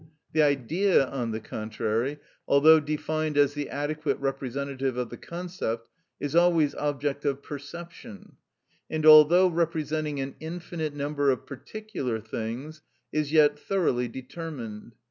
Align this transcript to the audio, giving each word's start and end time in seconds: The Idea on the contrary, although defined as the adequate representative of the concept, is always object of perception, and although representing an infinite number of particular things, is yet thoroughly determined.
The 0.33 0.41
Idea 0.41 1.05
on 1.09 1.29
the 1.29 1.39
contrary, 1.39 2.17
although 2.47 2.79
defined 2.79 3.37
as 3.37 3.53
the 3.53 3.69
adequate 3.69 4.17
representative 4.17 4.97
of 4.97 5.11
the 5.11 5.17
concept, 5.17 5.89
is 6.19 6.35
always 6.35 6.73
object 6.73 7.23
of 7.23 7.43
perception, 7.43 8.37
and 8.89 9.05
although 9.05 9.47
representing 9.47 10.19
an 10.19 10.33
infinite 10.39 10.95
number 10.95 11.29
of 11.29 11.45
particular 11.45 12.19
things, 12.19 12.81
is 13.11 13.31
yet 13.31 13.59
thoroughly 13.59 14.07
determined. 14.07 14.95